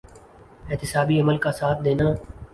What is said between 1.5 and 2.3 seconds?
ساتھ دینا۔